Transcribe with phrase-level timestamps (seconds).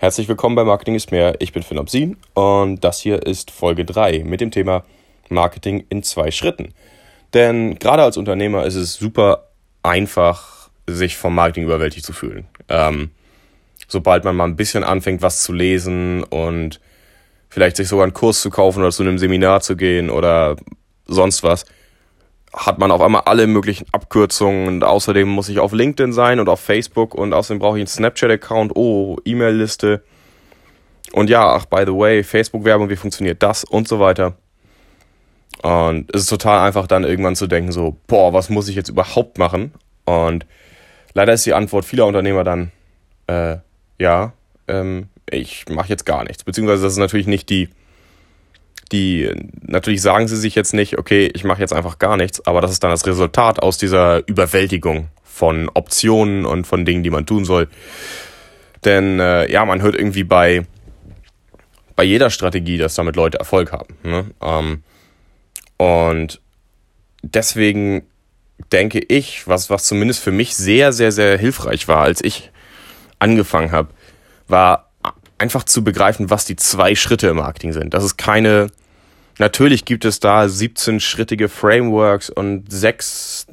[0.00, 1.34] Herzlich willkommen bei Marketing ist mehr.
[1.40, 4.82] Ich bin Finn Obsin und das hier ist Folge 3 mit dem Thema
[5.28, 6.72] Marketing in zwei Schritten.
[7.34, 9.48] Denn gerade als Unternehmer ist es super
[9.82, 12.46] einfach, sich vom Marketing überwältigt zu fühlen.
[12.70, 13.10] Ähm,
[13.88, 16.80] sobald man mal ein bisschen anfängt, was zu lesen und
[17.50, 20.56] vielleicht sich sogar einen Kurs zu kaufen oder zu einem Seminar zu gehen oder
[21.04, 21.66] sonst was,
[22.52, 26.48] hat man auf einmal alle möglichen Abkürzungen und außerdem muss ich auf LinkedIn sein und
[26.48, 30.02] auf Facebook und außerdem brauche ich einen Snapchat-Account, oh, E-Mail-Liste
[31.12, 34.34] und ja, ach, by the way, Facebook-Werbung, wie funktioniert das und so weiter.
[35.62, 38.88] Und es ist total einfach dann irgendwann zu denken so, boah, was muss ich jetzt
[38.88, 39.72] überhaupt machen?
[40.04, 40.46] Und
[41.12, 42.70] leider ist die Antwort vieler Unternehmer dann,
[43.26, 43.56] äh,
[43.98, 44.32] ja,
[44.68, 46.44] ähm, ich mache jetzt gar nichts.
[46.44, 47.68] Beziehungsweise das ist natürlich nicht die
[48.92, 49.30] die
[49.62, 52.72] natürlich sagen sie sich jetzt nicht, okay, ich mache jetzt einfach gar nichts, aber das
[52.72, 57.44] ist dann das Resultat aus dieser Überwältigung von Optionen und von Dingen, die man tun
[57.44, 57.68] soll.
[58.84, 60.66] Denn äh, ja, man hört irgendwie bei
[62.00, 63.94] bei jeder Strategie, dass damit Leute Erfolg haben.
[64.02, 64.30] Ne?
[64.40, 64.82] Ähm,
[65.76, 66.40] und
[67.22, 68.06] deswegen
[68.72, 72.50] denke ich, was, was zumindest für mich sehr, sehr, sehr hilfreich war, als ich
[73.18, 73.90] angefangen habe,
[74.48, 74.90] war
[75.36, 77.92] einfach zu begreifen, was die zwei Schritte im Marketing sind.
[77.92, 78.68] Das ist keine
[79.40, 83.46] Natürlich gibt es da 17-schrittige Frameworks und sechs,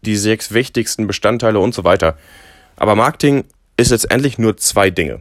[0.00, 2.18] die sechs wichtigsten Bestandteile und so weiter.
[2.74, 3.44] Aber Marketing
[3.76, 5.20] ist letztendlich nur zwei Dinge.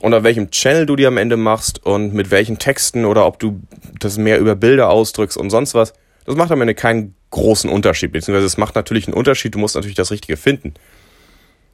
[0.00, 3.60] Unter welchem Channel du die am Ende machst und mit welchen Texten oder ob du
[3.98, 5.94] das mehr über Bilder ausdrückst und sonst was,
[6.26, 8.12] das macht am Ende keinen großen Unterschied.
[8.12, 10.74] Beziehungsweise es macht natürlich einen Unterschied, du musst natürlich das Richtige finden.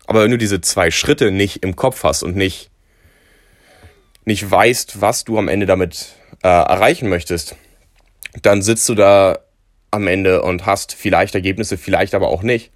[0.06, 2.70] Aber wenn du diese zwei Schritte nicht im Kopf hast und nicht,
[4.24, 7.56] nicht weißt, was du am Ende damit äh, erreichen möchtest,
[8.42, 9.38] dann sitzt du da
[9.90, 12.70] am Ende und hast vielleicht Ergebnisse, vielleicht aber auch nicht.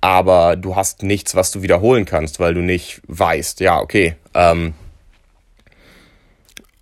[0.00, 4.74] Aber du hast nichts, was du wiederholen kannst, weil du nicht weißt, ja, okay, ähm,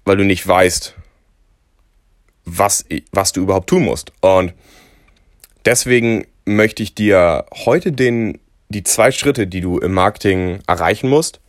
[0.04, 0.94] weil du nicht weißt,
[2.44, 4.12] was, was du überhaupt tun musst.
[4.20, 4.54] Und
[5.64, 11.40] deswegen möchte ich dir heute den, die zwei Schritte, die du im Marketing erreichen musst,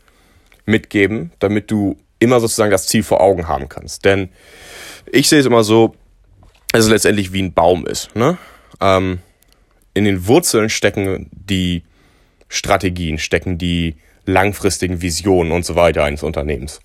[0.65, 4.05] mitgeben, damit du immer sozusagen das Ziel vor Augen haben kannst.
[4.05, 4.29] Denn
[5.11, 5.95] ich sehe es immer so,
[6.71, 8.15] dass es letztendlich wie ein Baum ist.
[8.15, 8.37] Ne?
[8.81, 9.19] Ähm,
[9.93, 11.83] in den Wurzeln stecken die
[12.49, 13.95] Strategien, stecken die
[14.25, 16.79] langfristigen Visionen und so weiter eines Unternehmens.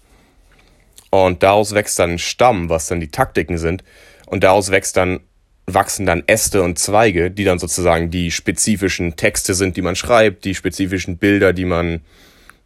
[1.10, 3.84] Und daraus wächst dann ein Stamm, was dann die Taktiken sind.
[4.26, 5.20] Und daraus wächst dann,
[5.66, 10.46] wachsen dann Äste und Zweige, die dann sozusagen die spezifischen Texte sind, die man schreibt,
[10.46, 12.00] die spezifischen Bilder, die man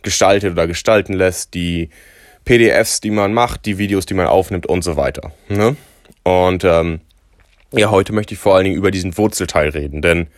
[0.03, 1.91] gestaltet oder gestalten lässt, die
[2.47, 5.33] PDFs, die man macht, die Videos, die man aufnimmt und so weiter.
[5.49, 5.77] Ne?
[6.23, 7.01] Und ähm,
[7.73, 10.29] ja, heute möchte ich vor allen Dingen über diesen Wurzelteil reden, denn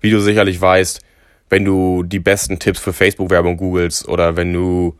[0.00, 1.00] wie du sicherlich weißt,
[1.48, 4.96] wenn du die besten Tipps für Facebook-Werbung googelst oder wenn du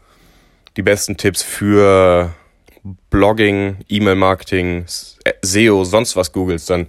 [0.77, 2.33] die besten Tipps für
[3.11, 4.85] Blogging, E-Mail-Marketing,
[5.43, 6.87] SEO, sonst was googelst, dann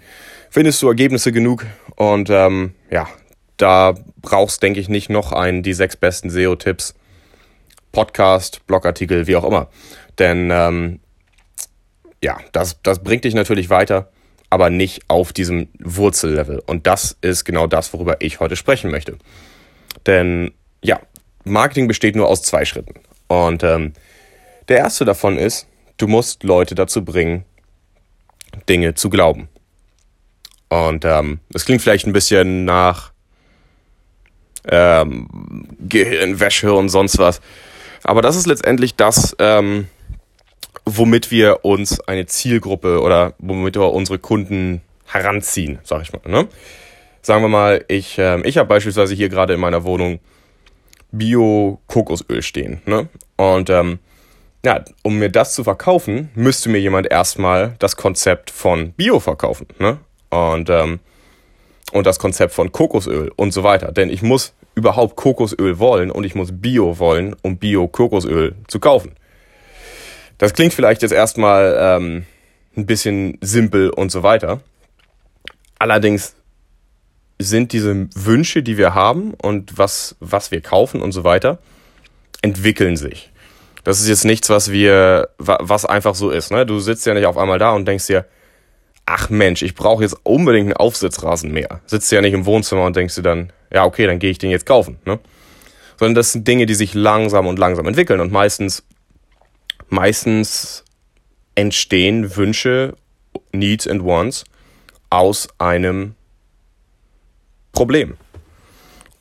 [0.49, 1.65] findest du Ergebnisse genug
[1.95, 3.07] und ähm, ja,
[3.57, 6.93] da brauchst, denke ich, nicht noch einen, die sechs besten SEO-Tipps
[7.91, 9.69] Podcast, Blogartikel, wie auch immer.
[10.19, 10.99] Denn ähm,
[12.23, 14.11] ja, das, das bringt dich natürlich weiter,
[14.49, 16.61] aber nicht auf diesem Wurzellevel.
[16.65, 19.17] Und das ist genau das, worüber ich heute sprechen möchte.
[20.05, 20.53] Denn
[20.83, 20.99] ja,
[21.43, 22.95] Marketing besteht nur aus zwei Schritten.
[23.27, 23.93] Und ähm,
[24.67, 27.45] der erste davon ist, du musst Leute dazu bringen,
[28.67, 29.47] Dinge zu glauben.
[30.69, 33.11] Und ähm, das klingt vielleicht ein bisschen nach
[34.67, 37.41] ähm, Gehirnwäsche und sonst was.
[38.03, 39.87] Aber das ist letztendlich das, ähm,
[40.85, 46.21] womit wir uns eine Zielgruppe oder womit wir unsere Kunden heranziehen, sag ich mal.
[46.25, 46.47] Ne?
[47.21, 50.19] Sagen wir mal, ich, ähm, ich habe beispielsweise hier gerade in meiner Wohnung
[51.11, 52.81] Bio-Kokosöl stehen.
[52.85, 53.09] Ne?
[53.35, 53.99] Und ähm,
[54.63, 59.67] ja, um mir das zu verkaufen, müsste mir jemand erstmal das Konzept von Bio verkaufen.
[59.79, 59.97] Ne?
[60.29, 60.99] Und, ähm,
[61.91, 63.91] und das Konzept von Kokosöl und so weiter.
[63.91, 69.13] Denn ich muss überhaupt Kokosöl wollen und ich muss Bio wollen, um Bio-Kokosöl zu kaufen.
[70.37, 72.25] Das klingt vielleicht jetzt erstmal ähm,
[72.75, 74.61] ein bisschen simpel und so weiter.
[75.77, 76.35] Allerdings
[77.37, 81.59] sind diese Wünsche, die wir haben und was, was wir kaufen und so weiter,
[82.41, 83.31] entwickeln sich.
[83.83, 86.51] Das ist jetzt nichts, was wir, was einfach so ist.
[86.51, 86.65] Ne?
[86.65, 88.25] Du sitzt ja nicht auf einmal da und denkst dir,
[89.13, 91.81] ach Mensch, ich brauche jetzt unbedingt einen Aufsitzrasen mehr.
[91.85, 94.51] Sitzt ja nicht im Wohnzimmer und denkst dir dann, ja, okay, dann gehe ich den
[94.51, 94.99] jetzt kaufen.
[95.05, 95.19] Ne?
[95.97, 98.83] Sondern das sind Dinge, die sich langsam und langsam entwickeln und meistens,
[99.89, 100.85] meistens
[101.55, 102.95] entstehen Wünsche,
[103.51, 104.45] Needs and Wants
[105.09, 106.15] aus einem
[107.73, 108.15] Problem.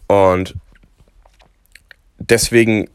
[0.06, 0.54] Und
[2.18, 2.88] deswegen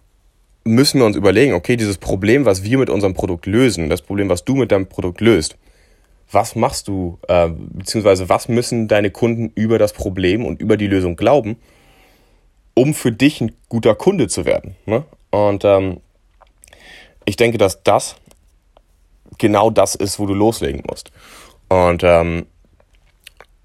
[0.63, 4.29] müssen wir uns überlegen, okay, dieses Problem, was wir mit unserem Produkt lösen, das Problem,
[4.29, 5.57] was du mit deinem Produkt löst,
[6.35, 10.87] was machst du, äh, beziehungsweise was müssen deine Kunden über das Problem und über die
[10.87, 11.57] Lösung glauben,
[12.75, 14.75] um für dich ein guter Kunde zu werden.
[14.85, 15.05] Ne?
[15.31, 16.01] Und ähm,
[17.23, 18.17] ich denke, dass das
[19.39, 21.11] genau das ist, wo du loslegen musst.
[21.69, 22.45] Und ähm,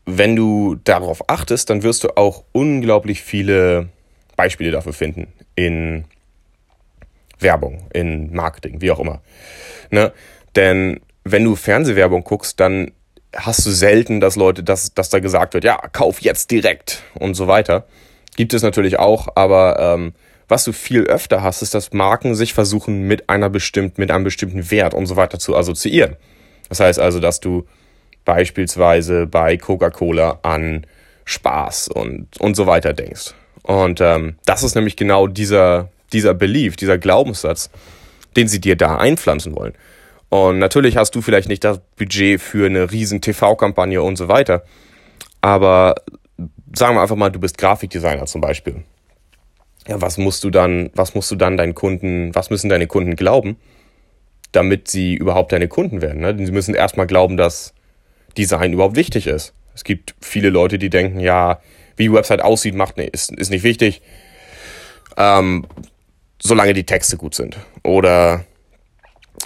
[0.06, 3.88] wenn du darauf achtest, dann wirst du auch unglaublich viele
[4.36, 6.04] Beispiele dafür finden in
[7.38, 9.20] Werbung, in Marketing, wie auch immer.
[9.90, 10.12] Ne?
[10.56, 12.92] Denn wenn du Fernsehwerbung guckst, dann
[13.34, 17.34] hast du selten, dass Leute, dass, dass da gesagt wird, ja, kauf jetzt direkt und
[17.34, 17.86] so weiter.
[18.36, 20.14] Gibt es natürlich auch, aber ähm,
[20.48, 24.24] was du viel öfter hast, ist, dass Marken sich versuchen, mit einer bestimmten, mit einem
[24.24, 26.16] bestimmten Wert und so weiter zu assoziieren.
[26.68, 27.66] Das heißt also, dass du
[28.24, 30.86] beispielsweise bei Coca-Cola an
[31.24, 33.34] Spaß und, und so weiter denkst.
[33.62, 37.70] Und ähm, das ist nämlich genau dieser, dieser Belief, dieser Glaubenssatz,
[38.36, 39.74] den sie dir da einpflanzen wollen.
[40.30, 44.62] Und natürlich hast du vielleicht nicht das Budget für eine riesen TV-Kampagne und so weiter.
[45.40, 45.96] Aber
[46.74, 48.84] sagen wir einfach mal, du bist Grafikdesigner zum Beispiel.
[49.88, 53.16] Ja, was musst du dann, was musst du dann deinen Kunden, was müssen deine Kunden
[53.16, 53.56] glauben,
[54.52, 56.20] damit sie überhaupt deine Kunden werden?
[56.20, 56.36] Ne?
[56.46, 57.74] Sie müssen erstmal glauben, dass
[58.38, 59.52] Design überhaupt wichtig ist.
[59.74, 61.60] Es gibt viele Leute, die denken, ja,
[61.96, 64.00] wie die Website aussieht, macht, nee, ist, ist nicht wichtig.
[65.16, 65.66] Ähm,
[66.40, 67.56] solange die Texte gut sind.
[67.82, 68.44] Oder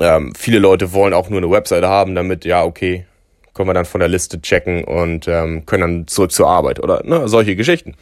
[0.01, 3.07] ähm, viele Leute wollen auch nur eine Webseite haben, damit, ja, okay,
[3.55, 7.03] können wir dann von der Liste checken und ähm, können dann zurück zur Arbeit oder
[7.05, 7.95] ne, solche Geschichten.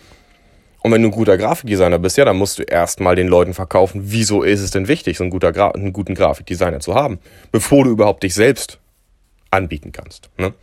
[0.82, 4.02] Und wenn du ein guter Grafikdesigner bist, ja, dann musst du erstmal den Leuten verkaufen,
[4.06, 7.20] wieso ist es denn wichtig, so einen, guter Gra einen guten Grafikdesigner zu haben,
[7.52, 8.80] bevor du überhaupt dich selbst
[9.50, 10.30] anbieten kannst.
[10.38, 10.54] Ne?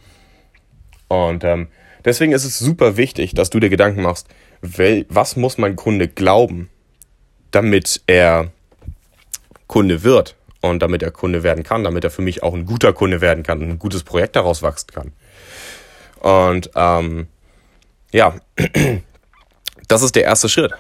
[1.08, 1.68] Und ähm,
[2.04, 4.28] deswegen ist es super wichtig, dass du dir Gedanken machst,
[4.62, 6.70] wel was muss mein Kunde glauben,
[7.52, 8.52] damit er
[9.68, 12.94] Kunde wird und damit er Kunde werden kann, damit er für mich auch ein guter
[12.94, 15.12] Kunde werden kann ein gutes Projekt daraus wachsen kann.
[16.20, 17.28] Und ähm,
[18.12, 18.36] ja,
[19.88, 20.74] das ist der erste Schritt.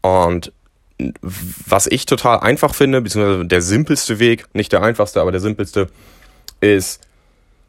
[0.00, 0.52] Und
[1.22, 5.88] was ich total einfach finde, beziehungsweise der simpelste Weg, nicht der einfachste, aber der simpelste,
[6.60, 7.00] ist,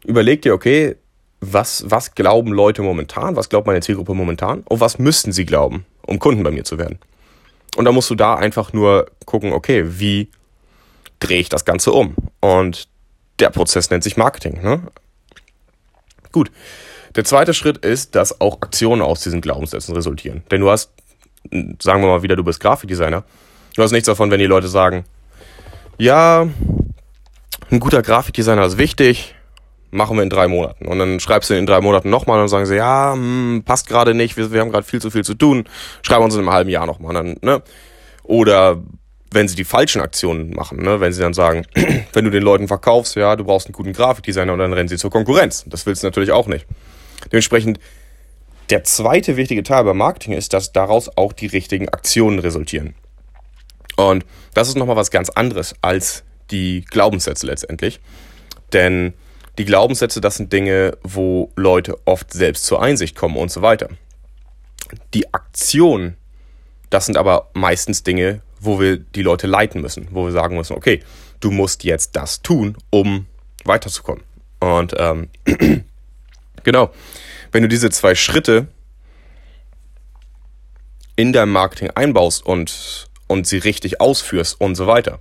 [0.06, 0.96] überleg dir, okay,
[1.42, 5.86] was, was glauben Leute momentan, was glaubt meine Zielgruppe momentan und was müssten sie glauben,
[6.06, 7.00] um Kunden bei mir zu werden.
[7.76, 10.30] Und da musst du da einfach nur gucken, okay, wie
[11.24, 12.16] drehe ich das Ganze um?
[12.40, 12.88] Und
[13.40, 14.62] der Prozess nennt sich Marketing.
[14.62, 14.81] Ne?
[16.31, 16.52] Gut.
[17.16, 20.44] Der zweite Schritt ist, dass auch Aktionen aus diesen Glaubenssätzen resultieren.
[20.50, 20.92] Denn du hast,
[21.80, 23.24] sagen wir mal wieder, du bist Grafikdesigner.
[23.75, 25.06] Du hast nichts davon, wenn die Leute sagen,
[25.98, 26.48] ja,
[27.69, 29.36] ein guter Grafikdesigner ist wichtig,
[29.92, 30.88] machen wir in drei Monaten.
[30.88, 33.88] Und dann schreibst du in drei Monaten nochmal und dann sagen sie, ja, hm, passt
[33.88, 35.66] gerade nicht, wir, wir haben gerade viel zu viel zu tun,
[36.02, 37.36] schreiben uns in einem halben Jahr nochmal.
[37.42, 37.62] Ne?
[38.24, 38.81] Oder
[39.33, 41.00] wenn sie die falschen Aktionen machen, ne?
[41.00, 41.65] wenn sie dann sagen,
[42.13, 44.97] wenn du den Leuten verkaufst, ja, du brauchst einen guten Grafikdesigner und dann rennen sie
[44.97, 45.65] zur Konkurrenz.
[45.68, 46.65] Das willst du natürlich auch nicht.
[47.31, 47.80] Dementsprechend,
[48.69, 52.95] der zweite wichtige Teil beim Marketing ist, dass daraus auch die richtigen Aktionen resultieren.
[53.95, 58.00] Und das ist nochmal was ganz anderes als die Glaubenssätze letztendlich.
[58.71, 59.13] Denn
[59.57, 63.89] die Glaubenssätze, das sind Dinge, wo Leute oft selbst zur Einsicht kommen und so weiter.
[65.13, 66.15] Die Aktion,
[66.89, 70.75] das sind aber meistens Dinge, wo wir die Leute leiten müssen, wo wir sagen müssen,
[70.75, 71.01] okay,
[71.39, 73.26] du musst jetzt das tun, um
[73.66, 74.23] weiterzukommen.
[74.59, 75.30] Und ähm,
[76.64, 76.92] genau,
[77.52, 78.68] wenn du diese zwei Schritte
[81.16, 85.19] in deinem Marketing einbaust und, und sie richtig ausführst und so weiter,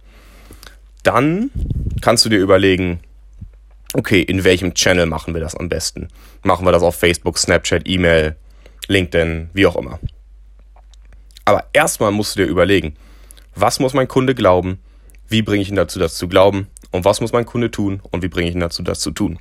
[1.03, 1.51] dann
[2.01, 3.01] kannst du dir überlegen,
[3.95, 6.09] okay, in welchem Channel machen wir das am besten?
[6.43, 8.37] Machen wir das auf Facebook, Snapchat, E-Mail,
[8.89, 9.99] LinkedIn, wie auch immer.
[11.45, 12.97] Aber erstmal musst du dir überlegen,
[13.55, 14.79] was muss mein Kunde glauben?
[15.29, 16.69] Wie bringe ich ihn dazu, das zu glauben?
[16.91, 18.03] Und was muss mein Kunde tun?
[18.11, 19.39] Und wie bringe ich ihn dazu, das zu tun?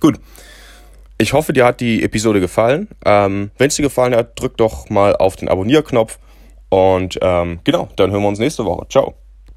[0.00, 0.18] Gut.
[1.18, 2.88] Ich hoffe, dir hat die Episode gefallen.
[3.04, 6.18] Ähm, Wenn es dir gefallen hat, drück doch mal auf den Abonnierknopf.
[6.70, 8.86] Und ähm, genau, dann hören wir uns nächste Woche.
[8.88, 9.14] Ciao.